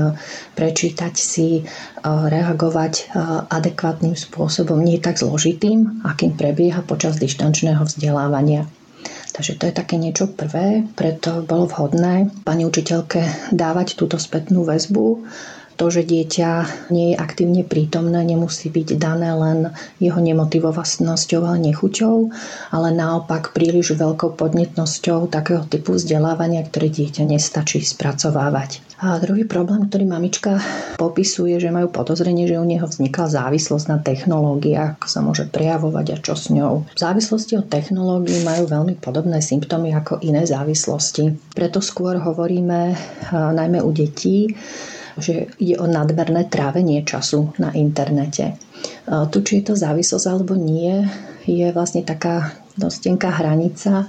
prečítať 0.53 1.13
si, 1.17 1.49
e, 1.57 1.61
reagovať 2.05 2.93
e, 2.93 3.03
adekvátnym 3.49 4.13
spôsobom, 4.13 4.77
nie 4.77 5.01
tak 5.01 5.17
zložitým, 5.17 6.05
akým 6.05 6.37
prebieha 6.37 6.85
počas 6.85 7.17
dištančného 7.17 7.81
vzdelávania. 7.81 8.69
Takže 9.33 9.57
to 9.57 9.65
je 9.65 9.73
také 9.73 9.97
niečo 9.97 10.29
prvé, 10.29 10.85
preto 10.93 11.41
bolo 11.41 11.65
vhodné 11.65 12.29
pani 12.45 12.69
učiteľke 12.69 13.49
dávať 13.49 13.97
túto 13.97 14.21
spätnú 14.21 14.61
väzbu 14.61 15.25
to, 15.75 15.89
že 15.89 16.05
dieťa 16.05 16.49
nie 16.93 17.13
je 17.13 17.15
aktívne 17.19 17.63
prítomné, 17.65 18.21
nemusí 18.23 18.69
byť 18.69 18.95
dané 18.97 19.33
len 19.33 19.73
jeho 19.97 20.21
nemotivovanosťou 20.21 21.41
a 21.43 21.57
nechuťou, 21.57 22.29
ale 22.71 22.89
naopak 22.93 23.51
príliš 23.51 23.97
veľkou 23.97 24.37
podnetnosťou 24.37 25.27
takého 25.29 25.65
typu 25.65 25.97
vzdelávania, 25.97 26.63
ktoré 26.65 26.89
dieťa 26.89 27.25
nestačí 27.27 27.81
spracovávať. 27.81 28.81
A 29.03 29.19
druhý 29.19 29.43
problém, 29.43 29.83
ktorý 29.91 30.07
mamička 30.07 30.63
popisuje, 30.95 31.59
že 31.59 31.75
majú 31.75 31.91
podozrenie, 31.91 32.47
že 32.47 32.55
u 32.55 32.63
neho 32.63 32.87
vznikla 32.87 33.27
závislosť 33.27 33.85
na 33.91 33.99
technológiách, 33.99 34.95
ako 34.95 35.07
sa 35.11 35.19
môže 35.19 35.43
prejavovať 35.51 36.05
a 36.15 36.17
čo 36.23 36.39
s 36.39 36.47
ňou. 36.47 36.87
V 36.87 36.99
závislosti 37.03 37.59
od 37.59 37.67
technológií 37.67 38.39
majú 38.47 38.63
veľmi 38.63 38.95
podobné 39.03 39.43
symptómy 39.43 39.91
ako 39.91 40.23
iné 40.23 40.47
závislosti. 40.47 41.35
Preto 41.51 41.83
skôr 41.83 42.15
hovoríme 42.15 42.95
najmä 43.33 43.83
u 43.83 43.91
detí, 43.91 44.55
že 45.17 45.53
ide 45.61 45.77
o 45.77 45.85
nadmerné 45.85 46.49
trávenie 46.49 47.05
času 47.05 47.53
na 47.61 47.69
internete. 47.73 48.57
Tu, 49.05 49.37
či 49.45 49.61
je 49.61 49.63
to 49.71 49.75
závislosť 49.77 50.25
alebo 50.27 50.57
nie, 50.57 51.05
je 51.43 51.69
vlastne 51.75 52.01
taká 52.01 52.55
dosť 52.79 52.97
tenká 53.11 53.29
hranica, 53.31 54.07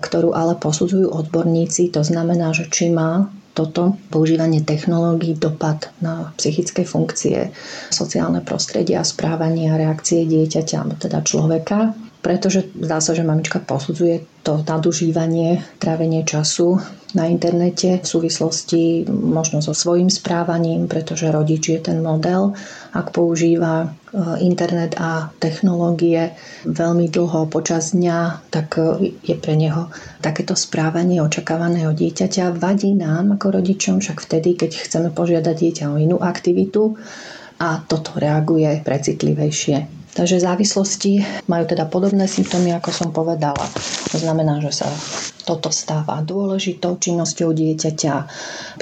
ktorú 0.00 0.36
ale 0.36 0.54
posudzujú 0.60 1.08
odborníci. 1.08 1.90
To 1.96 2.04
znamená, 2.04 2.52
že 2.52 2.68
či 2.68 2.92
má 2.92 3.26
toto 3.56 3.96
používanie 4.12 4.60
technológií 4.60 5.32
dopad 5.40 5.88
na 6.04 6.36
psychické 6.36 6.84
funkcie, 6.84 7.56
sociálne 7.88 8.44
prostredie 8.44 9.00
a 9.00 9.08
správanie 9.08 9.72
a 9.72 9.80
reakcie 9.80 10.28
dieťaťa, 10.28 11.00
teda 11.00 11.24
človeka 11.24 11.96
pretože 12.26 12.66
zdá 12.74 12.98
sa, 12.98 13.14
že 13.14 13.22
mamička 13.22 13.62
posudzuje 13.62 14.26
to 14.42 14.58
nadužívanie, 14.66 15.62
trávenie 15.78 16.26
času 16.26 16.82
na 17.14 17.30
internete 17.30 18.02
v 18.02 18.06
súvislosti 18.06 19.06
možno 19.06 19.62
so 19.62 19.70
svojím 19.70 20.10
správaním, 20.10 20.90
pretože 20.90 21.30
rodič 21.30 21.70
je 21.70 21.78
ten 21.78 22.02
model. 22.02 22.50
Ak 22.90 23.14
používa 23.14 23.86
e, 23.86 23.88
internet 24.42 24.98
a 24.98 25.30
technológie 25.38 26.34
veľmi 26.66 27.06
dlho 27.06 27.46
počas 27.46 27.94
dňa, 27.94 28.50
tak 28.50 28.74
e, 28.74 29.14
je 29.22 29.38
pre 29.38 29.54
neho 29.54 29.86
takéto 30.18 30.58
správanie 30.58 31.22
očakávaného 31.22 31.94
dieťaťa. 31.94 32.58
Vadí 32.58 32.90
nám 32.98 33.38
ako 33.38 33.62
rodičom 33.62 34.02
však 34.02 34.18
vtedy, 34.26 34.58
keď 34.58 34.74
chceme 34.74 35.08
požiadať 35.14 35.54
dieťa 35.54 35.84
o 35.94 35.96
inú 36.02 36.18
aktivitu 36.18 36.98
a 37.62 37.86
toto 37.86 38.18
reaguje 38.18 38.82
precitlivejšie. 38.82 39.95
Takže 40.16 40.40
závislosti 40.40 41.44
majú 41.44 41.68
teda 41.68 41.84
podobné 41.92 42.24
symptómy, 42.24 42.72
ako 42.72 42.88
som 42.88 43.08
povedala. 43.12 43.68
To 44.10 44.16
znamená, 44.16 44.64
že 44.64 44.72
sa 44.72 44.88
toto 45.46 45.70
stáva 45.70 46.18
dôležitou 46.26 46.98
činnosťou 46.98 47.54
dieťaťa, 47.54 48.14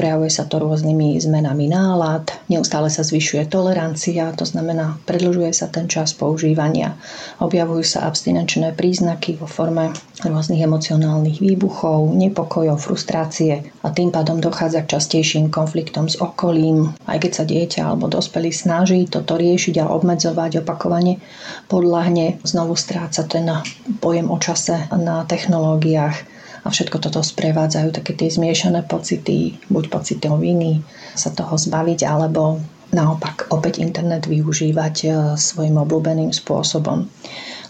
prejavuje 0.01 0.33
sa 0.33 0.49
to 0.49 0.57
rôznymi 0.65 1.21
zmenami 1.21 1.69
nálad, 1.69 2.33
neustále 2.49 2.89
sa 2.89 3.05
zvyšuje 3.05 3.53
tolerancia, 3.53 4.33
to 4.33 4.49
znamená, 4.49 4.97
predlžuje 5.05 5.53
sa 5.53 5.69
ten 5.69 5.85
čas 5.93 6.17
používania, 6.17 6.97
objavujú 7.45 7.85
sa 7.85 8.09
abstinenčné 8.09 8.73
príznaky 8.73 9.37
vo 9.37 9.45
forme 9.45 9.93
rôznych 10.25 10.65
emocionálnych 10.65 11.45
výbuchov, 11.45 12.09
nepokojov, 12.17 12.81
frustrácie 12.81 13.69
a 13.85 13.93
tým 13.93 14.09
pádom 14.09 14.41
dochádza 14.41 14.89
k 14.89 14.97
častejším 14.97 15.53
konfliktom 15.53 16.09
s 16.09 16.17
okolím, 16.17 16.97
aj 17.05 17.19
keď 17.21 17.33
sa 17.37 17.45
dieťa 17.45 17.81
alebo 17.85 18.09
dospelý 18.09 18.49
snaží 18.49 19.05
toto 19.05 19.37
riešiť 19.37 19.85
a 19.85 19.93
obmedzovať 19.93 20.65
opakovane, 20.65 21.21
podľahne 21.69 22.41
znovu 22.41 22.73
stráca 22.73 23.29
ten 23.29 23.53
pojem 24.01 24.33
o 24.33 24.41
čase 24.41 24.89
na 24.97 25.29
technológiách 25.29 26.34
a 26.65 26.73
všetko 26.73 26.97
toto 26.97 27.21
sprevádzajú 27.21 27.93
také 27.93 28.17
tie 28.17 28.33
zmiešané 28.33 28.89
pocity, 28.89 29.61
buď 29.69 29.85
pocitom 29.93 30.41
viny, 30.41 30.81
sa 31.13 31.29
toho 31.29 31.61
zbaviť, 31.61 32.09
alebo 32.09 32.59
naopak 32.95 33.53
opäť 33.53 33.85
internet 33.85 34.25
využívať 34.25 34.97
e, 35.05 35.09
svojim 35.37 35.77
obľúbeným 35.77 36.33
spôsobom. 36.33 37.05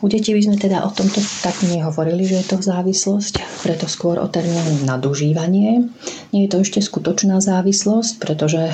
U 0.04 0.06
detí 0.06 0.36
by 0.36 0.42
sme 0.44 0.56
teda 0.60 0.84
o 0.84 0.92
tomto 0.92 1.18
tak 1.40 1.56
nehovorili, 1.64 2.28
že 2.28 2.44
je 2.44 2.46
to 2.54 2.56
závislosť, 2.60 3.64
preto 3.64 3.88
skôr 3.88 4.20
o 4.20 4.28
termínu 4.28 4.84
nadužívanie. 4.84 5.88
Nie 6.30 6.40
je 6.44 6.50
to 6.52 6.60
ešte 6.60 6.84
skutočná 6.84 7.40
závislosť, 7.40 8.20
pretože 8.20 8.68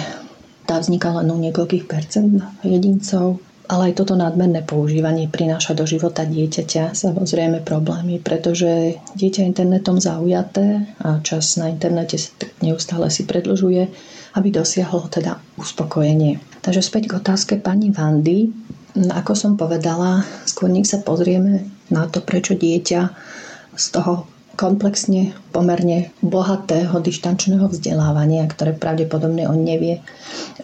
tá 0.66 0.82
vzniká 0.82 1.14
len 1.14 1.30
u 1.30 1.38
niekoľkých 1.38 1.86
percent 1.86 2.42
jedincov, 2.66 3.38
ale 3.70 3.94
aj 3.94 4.02
toto 4.02 4.18
nadmerné 4.18 4.66
používanie 4.66 5.30
prináša 5.30 5.78
do 5.78 5.86
života 5.86 6.26
dieťaťa 6.26 6.90
samozrejme 6.90 7.62
problémy, 7.62 8.18
pretože 8.18 8.98
dieťa 9.14 9.46
internetom 9.46 10.02
zaujaté 10.02 10.90
a 10.98 11.22
čas 11.22 11.54
na 11.54 11.70
internete 11.70 12.18
neustále 12.66 13.06
si 13.14 13.22
predlžuje, 13.22 13.86
aby 14.34 14.48
dosiahlo 14.50 15.06
teda 15.06 15.38
uspokojenie. 15.54 16.42
Takže 16.66 16.82
späť 16.82 17.14
k 17.14 17.16
otázke 17.22 17.54
pani 17.62 17.94
Vandy. 17.94 18.50
Ako 19.14 19.38
som 19.38 19.54
povedala, 19.54 20.26
skôr 20.50 20.66
sa 20.82 20.98
pozrieme 21.06 21.62
na 21.94 22.10
to, 22.10 22.18
prečo 22.26 22.58
dieťa 22.58 23.00
z 23.78 23.86
toho 23.94 24.26
komplexne 24.60 25.32
pomerne 25.56 26.12
bohatého 26.20 27.00
dištančného 27.00 27.64
vzdelávania, 27.72 28.44
ktoré 28.44 28.76
pravdepodobne 28.76 29.48
on 29.48 29.64
nevie 29.64 30.04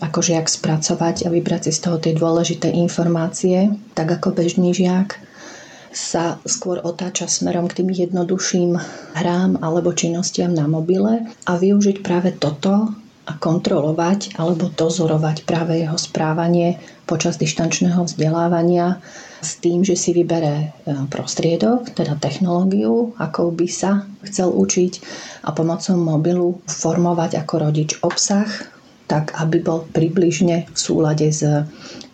ako 0.05 0.21
žiak 0.21 0.53
spracovať 0.53 1.25
a 1.25 1.33
vybrať 1.33 1.73
si 1.73 1.73
z 1.73 1.81
toho 1.81 1.97
tie 1.97 2.13
dôležité 2.13 2.69
informácie, 2.69 3.73
tak 3.97 4.21
ako 4.21 4.37
bežný 4.37 4.77
žiak 4.77 5.17
sa 5.97 6.37
skôr 6.45 6.85
otáča 6.85 7.25
smerom 7.25 7.73
k 7.73 7.81
tým 7.81 7.89
jednoduchším 7.89 8.77
hrám 9.17 9.65
alebo 9.65 9.97
činnostiam 9.97 10.53
na 10.53 10.69
mobile 10.69 11.25
a 11.49 11.57
využiť 11.57 12.05
práve 12.05 12.37
toto 12.37 12.93
a 13.25 13.33
kontrolovať 13.33 14.37
alebo 14.37 14.69
dozorovať 14.69 15.49
práve 15.49 15.81
jeho 15.81 15.97
správanie 15.97 16.77
počas 17.09 17.41
dištančného 17.41 18.05
vzdelávania 18.05 19.01
s 19.47 19.63
tým, 19.63 19.87
že 19.87 19.95
si 19.95 20.11
vybere 20.11 20.55
e, 20.59 20.67
prostriedok, 21.07 21.95
teda 21.95 22.19
technológiu, 22.19 23.15
akou 23.15 23.55
by 23.55 23.71
sa 23.71 24.03
chcel 24.27 24.51
učiť 24.51 24.93
a 25.47 25.55
pomocou 25.55 25.95
mobilu 25.95 26.59
formovať 26.67 27.39
ako 27.47 27.55
rodič 27.71 27.95
obsah, 28.03 28.51
tak 29.07 29.35
aby 29.39 29.63
bol 29.63 29.87
približne 29.95 30.67
v 30.67 30.79
súlade 30.79 31.31
s 31.31 31.47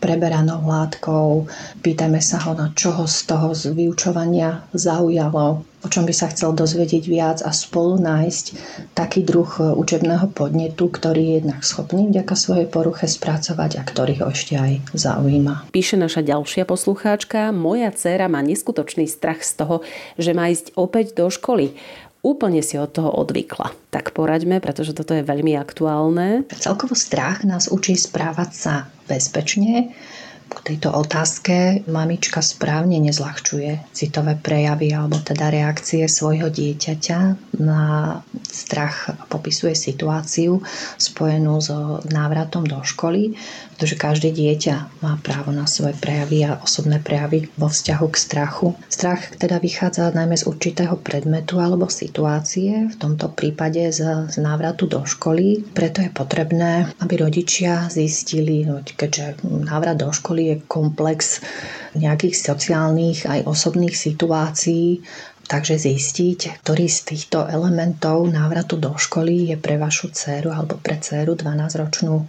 preberanou 0.02 0.66
látkou. 0.66 1.46
Pýtajme 1.80 2.18
sa 2.18 2.42
ho, 2.42 2.58
na 2.58 2.74
čoho 2.74 3.06
z 3.06 3.18
toho 3.30 3.54
z 3.54 3.70
vyučovania 3.70 4.66
zaujalo, 4.74 5.62
o 5.62 5.88
čom 5.88 6.02
by 6.02 6.14
sa 6.14 6.26
chcel 6.34 6.58
dozvedieť 6.58 7.04
viac 7.06 7.38
a 7.46 7.54
spolu 7.54 8.02
nájsť 8.02 8.44
taký 8.98 9.22
druh 9.22 9.46
učebného 9.78 10.34
podnetu, 10.34 10.90
ktorý 10.90 11.22
je 11.22 11.34
jednak 11.42 11.62
schopný 11.62 12.10
vďaka 12.10 12.34
svojej 12.34 12.66
poruche 12.66 13.06
spracovať 13.06 13.78
a 13.78 13.82
ktorý 13.86 14.26
ho 14.26 14.34
ešte 14.34 14.58
aj 14.58 14.72
zaujíma. 14.90 15.70
Píše 15.70 15.94
naša 15.94 16.26
ďalšia 16.26 16.66
poslucháčka, 16.66 17.54
moja 17.54 17.94
dcéra 17.94 18.26
má 18.26 18.42
neskutočný 18.42 19.06
strach 19.06 19.46
z 19.46 19.62
toho, 19.62 19.76
že 20.18 20.34
má 20.34 20.50
ísť 20.50 20.74
opäť 20.74 21.14
do 21.14 21.30
školy 21.30 21.78
úplne 22.22 22.62
si 22.62 22.78
od 22.78 22.94
toho 22.94 23.10
odvykla. 23.10 23.74
Tak 23.90 24.14
poraďme, 24.14 24.62
pretože 24.62 24.94
toto 24.94 25.12
je 25.12 25.26
veľmi 25.26 25.58
aktuálne. 25.58 26.46
Celkovo 26.54 26.94
strach 26.94 27.42
nás 27.42 27.68
učí 27.68 27.98
správať 27.98 28.50
sa 28.54 28.74
bezpečne, 29.10 29.92
k 30.52 30.76
tejto 30.76 30.92
otázke 30.92 31.86
mamička 31.88 32.44
správne 32.44 33.00
nezľahčuje 33.00 33.92
citové 33.96 34.36
prejavy 34.36 34.92
alebo 34.92 35.16
teda 35.18 35.48
reakcie 35.48 36.04
svojho 36.04 36.52
dieťaťa 36.52 37.18
na 37.62 37.80
strach 38.52 39.16
popisuje 39.32 39.72
situáciu 39.72 40.60
spojenú 41.00 41.62
so 41.64 42.04
návratom 42.12 42.68
do 42.68 42.80
školy, 42.84 43.32
pretože 43.74 43.96
každé 43.96 44.30
dieťa 44.34 45.02
má 45.02 45.16
právo 45.24 45.50
na 45.50 45.64
svoje 45.64 45.96
prejavy 45.96 46.44
a 46.46 46.60
osobné 46.60 47.00
prejavy 47.00 47.48
vo 47.56 47.72
vzťahu 47.72 48.06
k 48.12 48.16
strachu. 48.16 48.68
Strach 48.92 49.34
teda 49.40 49.58
vychádza 49.58 50.12
najmä 50.12 50.36
z 50.36 50.46
určitého 50.46 51.00
predmetu 51.00 51.58
alebo 51.58 51.88
situácie, 51.88 52.92
v 52.92 52.96
tomto 52.98 53.32
prípade 53.32 53.90
z, 53.90 54.28
z 54.28 54.36
návratu 54.38 54.86
do 54.86 55.02
školy. 55.02 55.64
Preto 55.72 56.04
je 56.04 56.10
potrebné, 56.12 56.92
aby 57.00 57.14
rodičia 57.18 57.88
zistili, 57.88 58.68
no, 58.68 58.84
keďže 58.84 59.42
návrat 59.42 59.98
do 59.98 60.12
školy 60.12 60.41
je 60.50 60.54
komplex 60.66 61.38
nejakých 61.94 62.34
sociálnych 62.34 63.28
aj 63.28 63.46
osobných 63.46 63.94
situácií, 63.94 65.04
Takže 65.52 65.74
zistiť, 65.74 66.64
ktorý 66.64 66.88
z 66.88 67.12
týchto 67.12 67.44
elementov 67.44 68.24
návratu 68.30 68.80
do 68.80 68.96
školy 68.96 69.52
je 69.52 69.56
pre 69.60 69.76
vašu 69.76 70.08
dceru 70.08 70.48
alebo 70.48 70.80
pre 70.80 70.96
dceru 70.96 71.36
12-ročnú 71.36 72.24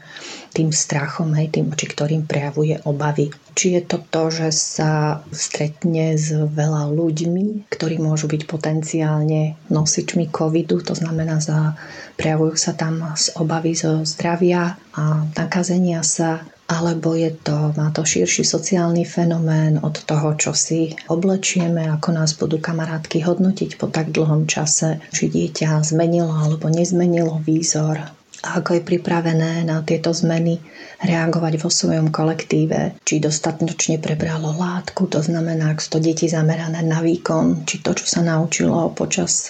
tým 0.51 0.75
strachom, 0.75 1.31
hej, 1.38 1.53
tým, 1.53 1.71
či 1.71 1.88
ktorým 1.88 2.27
prejavuje 2.27 2.83
obavy. 2.83 3.31
Či 3.53 3.79
je 3.79 3.81
to 3.88 3.97
to, 4.11 4.23
že 4.27 4.49
sa 4.51 5.23
stretne 5.31 6.19
s 6.19 6.35
veľa 6.35 6.91
ľuďmi, 6.91 7.71
ktorí 7.71 8.01
môžu 8.01 8.27
byť 8.27 8.43
potenciálne 8.43 9.55
nosičmi 9.71 10.27
covidu, 10.27 10.83
to 10.83 10.91
znamená, 10.91 11.39
za, 11.39 11.79
prejavujú 12.17 12.59
sa 12.59 12.75
tam 12.75 13.07
z 13.15 13.39
obavy 13.39 13.71
zo 13.77 14.03
zdravia 14.03 14.75
a 14.99 15.23
nakazenia 15.38 16.03
sa 16.03 16.43
alebo 16.73 17.13
je 17.13 17.29
to, 17.29 17.69
má 17.77 17.93
to 17.93 18.01
širší 18.01 18.41
sociálny 18.41 19.05
fenomén 19.05 19.77
od 19.77 19.93
toho, 20.09 20.33
čo 20.33 20.57
si 20.57 20.97
oblečieme, 21.05 21.86
ako 21.86 22.09
nás 22.17 22.33
budú 22.33 22.57
kamarátky 22.57 23.21
hodnotiť 23.21 23.77
po 23.77 23.93
tak 23.93 24.09
dlhom 24.09 24.49
čase, 24.49 24.97
či 25.13 25.29
dieťa 25.29 25.86
zmenilo 25.86 26.33
alebo 26.33 26.65
nezmenilo 26.73 27.38
výzor. 27.45 28.01
A 28.43 28.59
ako 28.59 28.75
je 28.75 28.83
pripravené 28.83 29.63
na 29.63 29.79
tieto 29.88 30.12
zmeny 30.12 30.59
reagovať 30.99 31.53
vo 31.63 31.71
svojom 31.71 32.12
kolektíve, 32.12 32.99
či 33.07 33.23
dostatočne 33.23 34.03
prebralo 34.03 34.51
látku, 34.51 35.07
to 35.07 35.23
znamená, 35.23 35.71
ak 35.71 35.79
to 35.88 36.03
deti 36.03 36.27
zamerané 36.27 36.83
na 36.83 36.99
výkon, 36.99 37.63
či 37.63 37.79
to, 37.79 37.95
čo 37.95 38.03
sa 38.03 38.19
naučilo 38.19 38.91
počas 38.91 39.47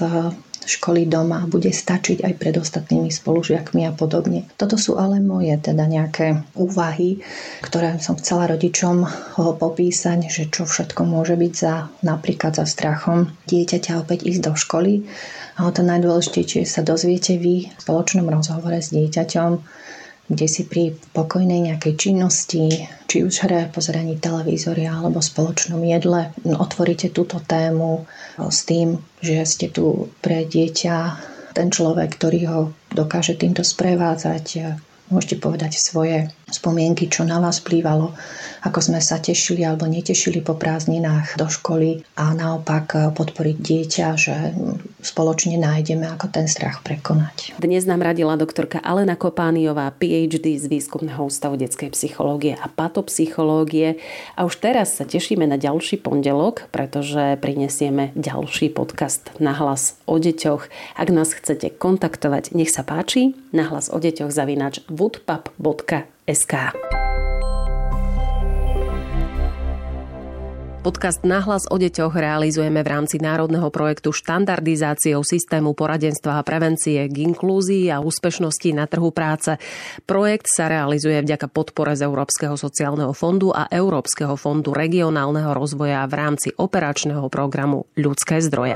školy 0.66 1.06
doma 1.06 1.46
bude 1.46 1.70
stačiť 1.70 2.24
aj 2.24 2.34
pred 2.40 2.56
ostatnými 2.58 3.12
spolužiakmi 3.12 3.88
a 3.88 3.92
podobne. 3.92 4.48
Toto 4.56 4.80
sú 4.80 4.96
ale 4.98 5.20
moje 5.20 5.56
teda 5.60 5.86
nejaké 5.86 6.44
úvahy, 6.56 7.20
ktoré 7.62 8.00
som 8.00 8.16
chcela 8.18 8.50
rodičom 8.50 9.06
popísať, 9.38 10.20
že 10.32 10.44
čo 10.50 10.64
všetko 10.68 11.04
môže 11.06 11.36
byť 11.36 11.54
za 11.54 11.88
napríklad 12.02 12.56
za 12.58 12.66
strachom 12.68 13.32
dieťaťa 13.48 14.02
opäť 14.04 14.26
ísť 14.28 14.42
do 14.44 14.54
školy. 14.56 15.06
A 15.60 15.70
to 15.70 15.86
najdôležitejšie 15.86 16.66
sa 16.66 16.82
dozviete 16.82 17.38
vy 17.38 17.70
v 17.70 17.80
spoločnom 17.80 18.26
rozhovore 18.26 18.82
s 18.82 18.90
dieťaťom, 18.90 19.52
kde 20.34 20.48
si 20.50 20.66
pri 20.66 20.98
pokojnej 21.14 21.72
nejakej 21.72 21.94
činnosti, 21.96 22.90
či 23.08 23.18
už 23.22 23.46
hre, 23.46 23.70
pozeraní 23.70 24.18
televízory 24.18 24.90
alebo 24.90 25.22
spoločnom 25.22 25.80
jedle, 25.86 26.34
otvoríte 26.44 27.14
túto 27.14 27.38
tému 27.40 28.10
s 28.38 28.66
tým, 28.66 28.98
že 29.22 29.46
ste 29.46 29.70
tu 29.70 30.10
pre 30.20 30.44
dieťa. 30.50 30.98
Ten 31.54 31.70
človek, 31.70 32.18
ktorý 32.18 32.40
ho 32.50 32.60
dokáže 32.90 33.38
týmto 33.38 33.62
sprevádzať, 33.62 34.74
Môžete 35.12 35.36
povedať 35.38 35.78
svoje 35.78 36.32
spomienky, 36.54 37.10
čo 37.10 37.26
na 37.26 37.42
vás 37.42 37.58
plývalo, 37.60 38.14
ako 38.64 38.80
sme 38.80 39.02
sa 39.02 39.18
tešili 39.18 39.66
alebo 39.66 39.90
netešili 39.90 40.40
po 40.40 40.54
prázdninách 40.54 41.36
do 41.36 41.50
školy 41.50 42.06
a 42.16 42.32
naopak 42.32 43.12
podporiť 43.18 43.58
dieťa, 43.60 44.08
že 44.16 44.36
spoločne 45.04 45.60
nájdeme, 45.60 46.08
ako 46.14 46.32
ten 46.32 46.48
strach 46.48 46.80
prekonať. 46.86 47.58
Dnes 47.60 47.84
nám 47.84 48.06
radila 48.06 48.38
doktorka 48.40 48.80
Alena 48.80 49.18
Kopániová, 49.20 49.92
PhD 49.92 50.56
z 50.56 50.72
Výskumného 50.72 51.28
ústavu 51.28 51.60
detskej 51.60 51.92
psychológie 51.92 52.56
a 52.56 52.70
patopsychológie. 52.72 54.00
A 54.38 54.46
už 54.48 54.62
teraz 54.62 54.96
sa 54.96 55.04
tešíme 55.04 55.44
na 55.44 55.58
ďalší 55.60 56.00
pondelok, 56.00 56.70
pretože 56.72 57.36
prinesieme 57.42 58.14
ďalší 58.16 58.72
podcast 58.72 59.34
na 59.42 59.52
hlas 59.52 59.98
o 60.06 60.22
deťoch. 60.22 60.70
Ak 60.96 61.10
nás 61.10 61.36
chcete 61.36 61.74
kontaktovať, 61.74 62.56
nech 62.56 62.72
sa 62.72 62.86
páči, 62.86 63.36
na 63.52 63.68
hlas 63.68 63.90
o 63.92 63.98
deťoch 63.98 64.32
zavinač 64.32 64.86
woodpub.sk. 66.24 66.54
Podcast 70.84 71.24
Nahlas 71.24 71.64
o 71.72 71.80
deťoch 71.80 72.12
realizujeme 72.12 72.84
v 72.84 72.92
rámci 72.92 73.16
národného 73.16 73.72
projektu 73.72 74.12
štandardizáciou 74.12 75.24
systému 75.24 75.72
poradenstva 75.72 76.44
a 76.44 76.44
prevencie 76.44 77.08
k 77.08 77.24
inklúzii 77.24 77.88
a 77.88 78.04
úspešnosti 78.04 78.68
na 78.76 78.84
trhu 78.84 79.16
práce. 79.16 79.56
Projekt 80.04 80.52
sa 80.52 80.68
realizuje 80.68 81.24
vďaka 81.24 81.48
podpore 81.48 81.96
z 81.96 82.04
Európskeho 82.04 82.60
sociálneho 82.60 83.16
fondu 83.16 83.56
a 83.56 83.72
Európskeho 83.72 84.36
fondu 84.36 84.76
regionálneho 84.76 85.56
rozvoja 85.56 86.04
v 86.04 86.20
rámci 86.20 86.52
operačného 86.52 87.32
programu 87.32 87.88
Ľudské 87.96 88.44
zdroje. 88.44 88.76